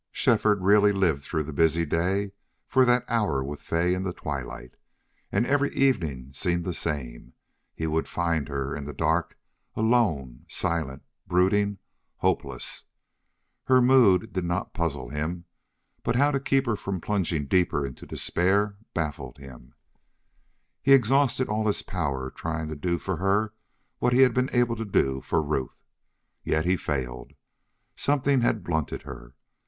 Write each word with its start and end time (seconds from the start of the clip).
Shefford 0.11 0.63
really 0.63 0.91
lived 0.91 1.21
through 1.21 1.43
the 1.43 1.53
busy 1.53 1.85
day 1.85 2.31
for 2.67 2.85
that 2.85 3.05
hour 3.07 3.43
with 3.43 3.61
Fay 3.61 3.93
in 3.93 4.01
the 4.01 4.11
twilight. 4.13 4.73
And 5.31 5.45
every 5.45 5.71
evening 5.75 6.33
seemed 6.33 6.65
the 6.65 6.73
same. 6.73 7.33
He 7.75 7.85
would 7.85 8.07
find 8.07 8.47
her 8.49 8.75
in 8.75 8.85
the 8.85 8.93
dark, 8.95 9.37
alone, 9.75 10.45
silent, 10.47 11.03
brooding, 11.27 11.77
hopeless. 12.17 12.85
Her 13.65 13.79
mood 13.79 14.33
did 14.33 14.43
not 14.43 14.73
puzzle 14.73 15.09
him, 15.09 15.45
but 16.01 16.15
how 16.15 16.31
to 16.31 16.39
keep 16.39 16.65
from 16.79 16.99
plunging 16.99 17.43
her 17.43 17.47
deeper 17.49 17.85
into 17.85 18.07
despair 18.07 18.77
baffled 18.95 19.37
him. 19.37 19.75
He 20.81 20.93
exhausted 20.93 21.47
all 21.47 21.67
his 21.67 21.83
powers 21.83 22.31
trying 22.35 22.69
to 22.69 22.75
do 22.75 22.97
for 22.97 23.17
her 23.17 23.53
what 23.99 24.13
he 24.13 24.21
had 24.21 24.33
been 24.33 24.49
able 24.51 24.75
to 24.77 24.83
do 24.83 25.21
for 25.21 25.43
Ruth. 25.43 25.83
Yet 26.43 26.65
he 26.65 26.75
failed. 26.75 27.33
Something 27.95 28.41
had 28.41 28.63
blunted 28.63 29.03
her. 29.03 29.35